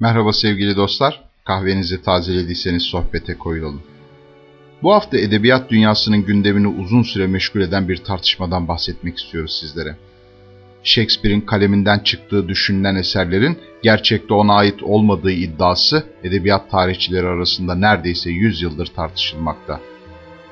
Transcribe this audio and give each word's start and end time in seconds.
Merhaba 0.00 0.32
sevgili 0.32 0.76
dostlar, 0.76 1.24
kahvenizi 1.44 2.02
tazelediyseniz 2.02 2.82
sohbete 2.82 3.34
koyulalım. 3.34 3.82
Bu 4.82 4.92
hafta 4.92 5.18
edebiyat 5.18 5.70
dünyasının 5.70 6.24
gündemini 6.24 6.68
uzun 6.68 7.02
süre 7.02 7.26
meşgul 7.26 7.60
eden 7.60 7.88
bir 7.88 7.96
tartışmadan 7.96 8.68
bahsetmek 8.68 9.18
istiyoruz 9.18 9.58
sizlere. 9.60 9.96
Shakespeare'in 10.82 11.40
kaleminden 11.40 11.98
çıktığı 11.98 12.48
düşünülen 12.48 12.96
eserlerin 12.96 13.58
gerçekte 13.82 14.34
ona 14.34 14.54
ait 14.54 14.82
olmadığı 14.82 15.32
iddiası 15.32 16.04
edebiyat 16.24 16.70
tarihçileri 16.70 17.26
arasında 17.26 17.74
neredeyse 17.74 18.30
100 18.30 18.62
yıldır 18.62 18.86
tartışılmakta. 18.86 19.80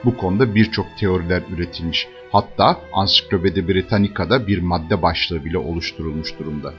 Bu 0.05 0.17
konuda 0.17 0.55
birçok 0.55 0.87
teoriler 0.99 1.43
üretilmiş. 1.57 2.09
Hatta 2.33 2.81
Ansiklopedi 2.93 3.69
Britannica'da 3.69 4.47
bir 4.47 4.59
madde 4.59 5.03
başlığı 5.03 5.45
bile 5.45 5.59
oluşturulmuş 5.59 6.39
durumda. 6.39 6.75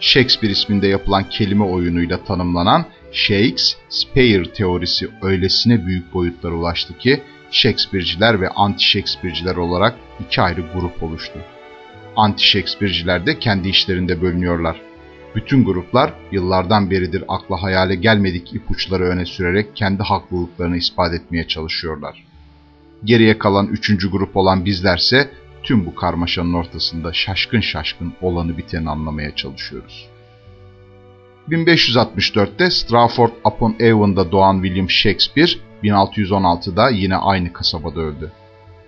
Shakespeare 0.00 0.52
isminde 0.52 0.86
yapılan 0.86 1.28
kelime 1.28 1.64
oyunuyla 1.64 2.24
tanımlanan 2.24 2.84
Shakespeare 3.12 4.52
teorisi 4.52 5.08
öylesine 5.22 5.86
büyük 5.86 6.14
boyutlara 6.14 6.54
ulaştı 6.54 6.98
ki 6.98 7.22
Shakespeare'ciler 7.50 8.40
ve 8.40 8.46
anti-Shakespeare'ciler 8.48 9.56
olarak 9.56 9.94
iki 10.20 10.42
ayrı 10.42 10.60
grup 10.74 11.02
oluştu. 11.02 11.38
Anti-Shakespeare'ciler 12.16 13.26
de 13.26 13.38
kendi 13.38 13.68
işlerinde 13.68 14.22
bölünüyorlar. 14.22 14.80
Bütün 15.34 15.64
gruplar 15.64 16.12
yıllardan 16.32 16.90
beridir 16.90 17.24
akla 17.28 17.62
hayale 17.62 17.94
gelmedik 17.94 18.54
ipuçları 18.54 19.04
öne 19.04 19.26
sürerek 19.26 19.76
kendi 19.76 20.02
haklılıklarını 20.02 20.76
ispat 20.76 21.14
etmeye 21.14 21.48
çalışıyorlar. 21.48 22.24
Geriye 23.04 23.38
kalan 23.38 23.66
üçüncü 23.66 24.10
grup 24.10 24.36
olan 24.36 24.64
bizlerse 24.64 25.30
tüm 25.66 25.86
bu 25.86 25.94
karmaşanın 25.94 26.54
ortasında 26.54 27.12
şaşkın 27.12 27.60
şaşkın 27.60 28.12
olanı 28.20 28.58
biteni 28.58 28.90
anlamaya 28.90 29.34
çalışıyoruz. 29.34 30.08
1564'te 31.48 32.70
Stratford 32.70 33.30
upon 33.44 33.76
Avon'da 33.82 34.32
doğan 34.32 34.62
William 34.62 34.90
Shakespeare, 34.90 35.50
1616'da 35.82 36.90
yine 36.90 37.16
aynı 37.16 37.52
kasabada 37.52 38.00
öldü. 38.00 38.32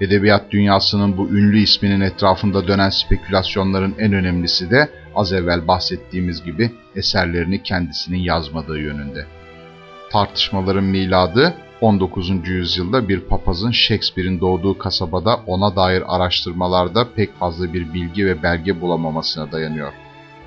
Edebiyat 0.01 0.51
dünyasının 0.51 1.17
bu 1.17 1.29
ünlü 1.29 1.59
isminin 1.59 2.01
etrafında 2.01 2.69
dönen 2.69 2.91
spekülasyonların 2.91 3.95
en 3.99 4.13
önemlisi 4.13 4.71
de 4.71 4.89
az 5.15 5.33
evvel 5.33 5.69
bahsettiğimiz 5.69 6.45
gibi 6.45 6.71
eserlerini 6.97 7.63
kendisinin 7.63 8.19
yazmadığı 8.19 8.79
yönünde. 8.79 9.27
Tartışmaların 10.11 10.85
miladı 10.85 11.55
19. 11.81 12.49
yüzyılda 12.49 13.09
bir 13.09 13.21
papazın 13.21 13.71
Shakespeare'in 13.71 14.41
doğduğu 14.41 14.79
kasabada 14.79 15.41
ona 15.47 15.77
dair 15.77 16.03
araştırmalarda 16.07 17.09
pek 17.17 17.35
fazla 17.39 17.73
bir 17.73 17.95
bilgi 17.95 18.27
ve 18.27 18.43
belge 18.43 18.81
bulamamasına 18.81 19.53
dayanıyor. 19.53 19.93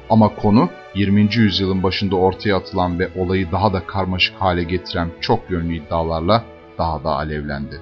Ama 0.10 0.36
konu 0.36 0.70
20. 0.96 1.30
yüzyılın 1.36 1.84
başında 1.84 2.16
ortaya 2.16 2.58
atılan 2.58 3.00
ve 3.00 3.10
olayı 3.18 3.52
daha 3.52 3.74
da 3.74 3.88
karmaşık 3.88 4.42
hale 4.42 4.64
getiren 4.64 5.10
çok 5.22 5.52
yönlü 5.52 5.76
iddialarla 5.76 6.44
daha 6.78 7.04
da 7.04 7.10
alevlendi. 7.10 7.82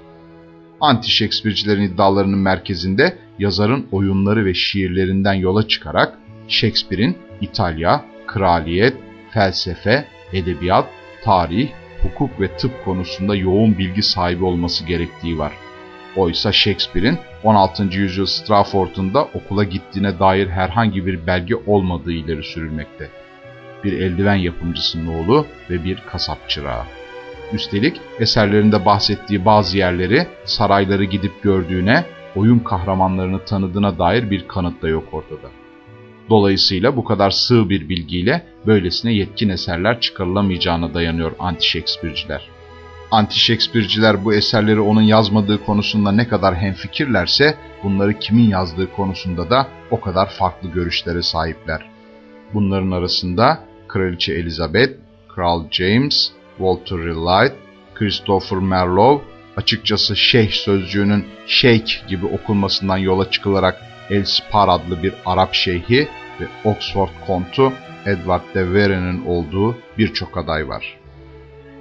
Anti-Shakespeare'cilerin 0.82 1.82
iddialarının 1.82 2.40
merkezinde 2.40 3.18
yazarın 3.40 3.88
oyunları 3.92 4.46
ve 4.46 4.54
şiirlerinden 4.54 5.34
yola 5.34 5.68
çıkarak 5.68 6.18
Shakespeare'in 6.48 7.18
İtalya, 7.42 8.06
kraliyet, 8.28 8.98
felsefe, 9.32 10.06
edebiyat, 10.34 10.86
tarih, 11.24 11.70
hukuk 12.04 12.42
ve 12.42 12.58
tıp 12.58 12.86
konusunda 12.86 13.36
yoğun 13.36 13.78
bilgi 13.78 14.04
sahibi 14.04 14.46
olması 14.46 14.86
gerektiği 14.86 15.38
var. 15.38 15.54
Oysa 16.16 16.52
Shakespeare'in 16.52 17.18
16. 17.44 17.84
yüzyıl 17.84 18.26
Stratford'unda 18.26 19.24
okula 19.24 19.64
gittiğine 19.64 20.20
dair 20.20 20.48
herhangi 20.48 21.06
bir 21.06 21.28
belge 21.28 21.56
olmadığı 21.56 22.12
ileri 22.12 22.44
sürülmekte. 22.44 23.10
Bir 23.84 23.94
eldiven 23.94 24.36
yapımcısının 24.36 25.08
oğlu 25.08 25.46
ve 25.70 25.84
bir 25.84 26.04
kasap 26.12 26.50
çırağı. 26.50 26.84
Üstelik 27.54 28.02
eserlerinde 28.20 28.86
bahsettiği 28.86 29.46
bazı 29.46 29.78
yerleri, 29.78 30.28
sarayları 30.46 31.04
gidip 31.04 31.44
gördüğüne, 31.44 32.06
oyun 32.36 32.60
kahramanlarını 32.60 33.46
tanıdığına 33.46 34.00
dair 34.00 34.32
bir 34.32 34.48
kanıt 34.48 34.82
da 34.82 34.88
yok 34.88 35.04
ortada. 35.12 35.50
Dolayısıyla 36.30 36.96
bu 36.96 37.04
kadar 37.04 37.32
sığ 37.32 37.70
bir 37.70 37.90
bilgiyle 37.90 38.46
böylesine 38.68 39.14
yetkin 39.14 39.50
eserler 39.50 40.02
çıkarılamayacağına 40.02 40.94
dayanıyor 40.94 41.32
anti-Shakespeare'ciler. 41.40 42.50
Anti-Shakespeare'ciler 43.12 44.26
bu 44.26 44.34
eserleri 44.34 44.80
onun 44.80 45.02
yazmadığı 45.02 45.66
konusunda 45.66 46.12
ne 46.12 46.28
kadar 46.28 46.56
hemfikirlerse 46.56 47.58
bunları 47.84 48.20
kimin 48.20 48.50
yazdığı 48.50 48.92
konusunda 48.92 49.50
da 49.50 49.68
o 49.92 50.00
kadar 50.02 50.30
farklı 50.30 50.70
görüşlere 50.70 51.22
sahipler. 51.22 51.86
Bunların 52.54 52.92
arasında 52.92 53.60
Kraliçe 53.88 54.34
Elizabeth, 54.34 54.94
Kral 55.36 55.64
James, 55.72 56.32
Walter 56.58 56.98
Raleigh, 56.98 57.54
Christopher 57.96 58.58
Marlowe, 58.60 59.24
açıkçası 59.58 60.16
şeyh 60.16 60.52
sözcüğünün 60.52 61.26
şeyk 61.48 62.04
gibi 62.08 62.26
okunmasından 62.26 62.98
yola 62.98 63.32
çıkılarak 63.32 63.89
Elspar 64.10 64.68
adlı 64.68 65.04
bir 65.04 65.14
Arap 65.26 65.54
şeyhi 65.54 66.08
ve 66.42 66.46
Oxford 66.64 67.10
kontu 67.28 67.74
Edward 68.06 68.56
de 68.56 68.74
Vere'nin 68.74 69.26
olduğu 69.26 69.78
birçok 69.98 70.38
aday 70.38 70.68
var. 70.68 70.98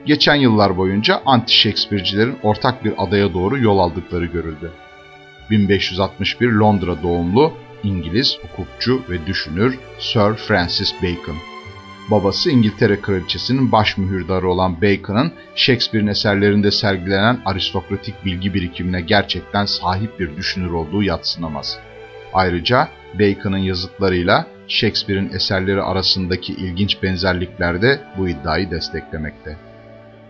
Geçen 0.07 0.35
yıllar 0.35 0.77
boyunca 0.77 1.23
anti-Shakespeare'cilerin 1.27 2.39
ortak 2.43 2.85
bir 2.85 2.93
adaya 2.99 3.35
doğru 3.35 3.59
yol 3.59 3.79
aldıkları 3.79 4.27
görüldü. 4.27 4.71
1561 5.51 6.49
Londra 6.49 7.03
doğumlu 7.03 7.53
İngiliz 7.83 8.39
hukukçu 8.43 9.03
ve 9.11 9.27
düşünür 9.27 9.79
Sir 9.99 10.35
Francis 10.35 10.95
Bacon. 11.03 11.37
Babası 12.11 12.51
İngiltere 12.51 13.01
Kraliçesi'nin 13.01 13.73
baş 13.73 13.99
mühürdarı 13.99 14.49
olan 14.49 14.83
Bacon'ın 14.83 15.33
Shakespeare'in 15.55 16.09
eserlerinde 16.09 16.71
sergilenen 16.71 17.41
aristokratik 17.45 18.25
bilgi 18.25 18.55
birikimine 18.55 19.01
gerçekten 19.01 19.65
sahip 19.65 20.21
bir 20.21 20.37
düşünür 20.37 20.71
olduğu 20.71 21.03
yatsınamaz. 21.03 21.79
Ayrıca 22.33 22.89
Bacon'ın 23.15 23.59
yazıtlarıyla 23.59 24.47
Shakespeare'in 24.69 25.33
eserleri 25.33 25.83
arasındaki 25.83 26.53
ilginç 26.53 27.03
benzerlikler 27.03 27.83
de 27.83 28.01
bu 28.19 28.29
iddiayı 28.29 28.71
desteklemekte. 28.71 29.57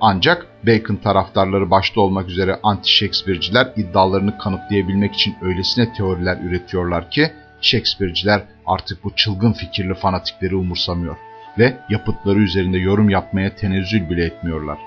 Ancak 0.01 0.47
Bacon 0.67 0.97
taraftarları 0.97 1.71
başta 1.71 2.01
olmak 2.01 2.29
üzere 2.29 2.59
anti-Shakespeare'ciler 2.63 3.73
iddialarını 3.77 4.39
kanıtlayabilmek 4.39 5.15
için 5.15 5.37
öylesine 5.43 5.93
teoriler 5.93 6.39
üretiyorlar 6.43 7.11
ki 7.11 7.33
Shakespeare'ciler 7.61 8.43
artık 8.67 9.05
bu 9.05 9.15
çılgın 9.17 9.53
fikirli 9.53 9.95
fanatikleri 9.95 10.57
umursamıyor 10.57 11.17
ve 11.59 11.77
yapıtları 11.89 12.39
üzerinde 12.39 12.79
yorum 12.79 13.11
yapmaya 13.11 13.57
tenezzül 13.57 14.11
bile 14.11 14.25
etmiyorlar. 14.25 14.79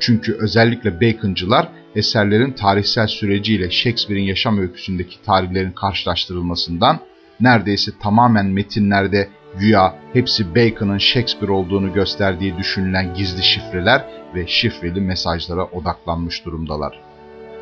Çünkü 0.00 0.36
özellikle 0.40 1.00
Bacon'cılar 1.00 1.68
eserlerin 1.96 2.52
tarihsel 2.52 3.06
süreciyle 3.06 3.70
Shakespeare'in 3.70 4.24
yaşam 4.24 4.58
öyküsündeki 4.58 5.22
tarihlerin 5.22 5.72
karşılaştırılmasından 5.72 6.98
neredeyse 7.40 7.92
tamamen 8.02 8.46
metinlerde 8.46 9.28
güya 9.58 9.94
hepsi 10.12 10.54
Bacon'ın 10.54 10.98
Shakespeare 10.98 11.52
olduğunu 11.52 11.92
gösterdiği 11.92 12.58
düşünülen 12.58 13.14
gizli 13.14 13.42
şifreler 13.42 14.04
ve 14.34 14.46
şifreli 14.46 15.00
mesajlara 15.00 15.64
odaklanmış 15.64 16.44
durumdalar. 16.44 17.00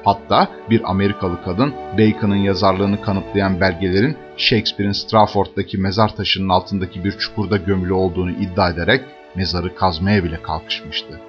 Hatta 0.04 0.50
bir 0.70 0.90
Amerikalı 0.90 1.44
kadın 1.44 1.74
Bacon'ın 1.98 2.36
yazarlığını 2.36 3.02
kanıtlayan 3.02 3.60
belgelerin 3.60 4.16
Shakespeare'in 4.36 4.92
Stratford'daki 4.92 5.78
mezar 5.78 6.16
taşının 6.16 6.48
altındaki 6.48 7.04
bir 7.04 7.18
çukurda 7.18 7.56
gömülü 7.56 7.92
olduğunu 7.92 8.30
iddia 8.30 8.70
ederek 8.70 9.00
mezarı 9.34 9.74
kazmaya 9.74 10.24
bile 10.24 10.42
kalkışmıştı. 10.42 11.20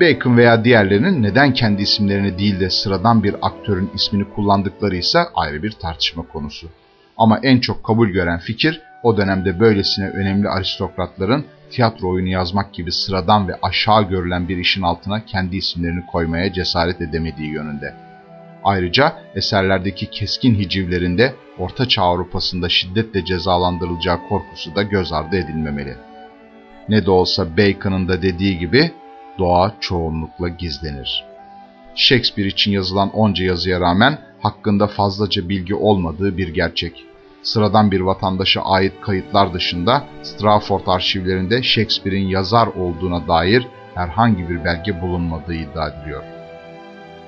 Bacon 0.00 0.36
veya 0.36 0.64
diğerlerinin 0.64 1.22
neden 1.22 1.52
kendi 1.52 1.82
isimlerini 1.82 2.38
değil 2.38 2.60
de 2.60 2.70
sıradan 2.70 3.22
bir 3.22 3.36
aktörün 3.42 3.90
ismini 3.94 4.24
kullandıkları 4.24 4.96
ise 4.96 5.18
ayrı 5.34 5.62
bir 5.62 5.72
tartışma 5.72 6.22
konusu. 6.22 6.68
Ama 7.16 7.40
en 7.42 7.60
çok 7.60 7.84
kabul 7.84 8.08
gören 8.08 8.38
fikir 8.38 8.80
o 9.02 9.16
dönemde 9.16 9.60
böylesine 9.60 10.08
önemli 10.08 10.48
aristokratların 10.48 11.44
tiyatro 11.70 12.08
oyunu 12.08 12.28
yazmak 12.28 12.74
gibi 12.74 12.92
sıradan 12.92 13.48
ve 13.48 13.52
aşağı 13.62 14.08
görülen 14.08 14.48
bir 14.48 14.56
işin 14.56 14.82
altına 14.82 15.24
kendi 15.24 15.56
isimlerini 15.56 16.06
koymaya 16.06 16.52
cesaret 16.52 17.00
edemediği 17.00 17.50
yönünde. 17.50 17.94
Ayrıca 18.64 19.12
eserlerdeki 19.34 20.10
keskin 20.10 20.54
hicivlerinde 20.54 21.34
Orta 21.58 21.88
Çağ 21.88 22.02
Avrupa'sında 22.02 22.68
şiddetle 22.68 23.24
cezalandırılacağı 23.24 24.18
korkusu 24.28 24.76
da 24.76 24.82
göz 24.82 25.12
ardı 25.12 25.36
edilmemeli. 25.36 25.96
Ne 26.88 27.06
de 27.06 27.10
olsa 27.10 27.56
Bacon'ın 27.56 28.08
da 28.08 28.22
dediği 28.22 28.58
gibi 28.58 28.90
doğa 29.38 29.72
çoğunlukla 29.80 30.48
gizlenir. 30.48 31.24
Shakespeare 31.94 32.48
için 32.48 32.72
yazılan 32.72 33.10
onca 33.10 33.44
yazıya 33.44 33.80
rağmen 33.80 34.18
hakkında 34.40 34.86
fazlaca 34.86 35.48
bilgi 35.48 35.74
olmadığı 35.74 36.36
bir 36.36 36.48
gerçek. 36.48 37.04
Sıradan 37.42 37.90
bir 37.90 38.00
vatandaşa 38.00 38.62
ait 38.62 38.92
kayıtlar 39.00 39.54
dışında 39.54 40.04
Stratford 40.22 40.86
arşivlerinde 40.86 41.62
Shakespeare'in 41.62 42.28
yazar 42.28 42.66
olduğuna 42.66 43.28
dair 43.28 43.66
herhangi 43.94 44.48
bir 44.48 44.64
belge 44.64 45.00
bulunmadığı 45.00 45.54
iddia 45.54 45.88
ediliyor. 45.88 46.22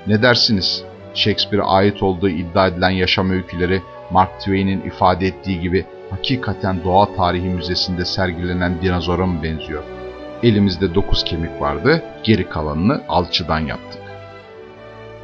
Ne 0.06 0.22
dersiniz? 0.22 0.84
Shakespeare'e 1.14 1.64
ait 1.64 2.02
olduğu 2.02 2.28
iddia 2.28 2.66
edilen 2.66 2.90
yaşam 2.90 3.30
öyküleri 3.30 3.82
Mark 4.10 4.40
Twain'in 4.40 4.80
ifade 4.80 5.26
ettiği 5.26 5.60
gibi 5.60 5.86
hakikaten 6.10 6.84
Doğa 6.84 7.16
Tarihi 7.16 7.48
Müzesi'nde 7.48 8.04
sergilenen 8.04 8.82
dinozora 8.82 9.26
mı 9.26 9.42
benziyor? 9.42 9.99
Elimizde 10.42 10.94
dokuz 10.94 11.24
kemik 11.24 11.60
vardı, 11.60 12.02
geri 12.24 12.48
kalanını 12.48 13.02
alçıdan 13.08 13.60
yaptık. 13.60 14.00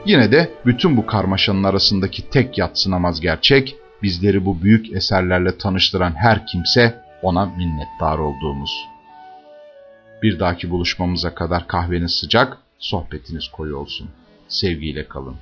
Yine 0.07 0.33
de 0.33 0.51
bütün 0.67 0.97
bu 0.97 1.07
karmaşanın 1.07 1.65
arasındaki 1.65 2.31
tek 2.31 2.59
yatsınamaz 2.59 3.21
gerçek, 3.21 3.77
bizleri 4.03 4.45
bu 4.45 4.63
büyük 4.63 4.93
eserlerle 4.93 5.59
tanıştıran 5.59 6.15
her 6.15 6.47
kimse 6.47 7.03
ona 7.23 7.47
minnettar 7.47 8.19
olduğumuz. 8.19 8.71
Bir 10.23 10.39
dahaki 10.39 10.71
buluşmamıza 10.71 11.35
kadar 11.35 11.67
kahveniz 11.67 12.15
sıcak, 12.15 12.59
sohbetiniz 12.79 13.49
koyu 13.49 13.77
olsun. 13.77 14.09
Sevgiyle 14.49 15.09
kalın. 15.09 15.37